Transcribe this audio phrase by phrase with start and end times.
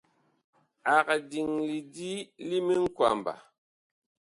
[0.95, 2.13] Ag diŋ lidi
[2.47, 3.33] li miŋkwamba.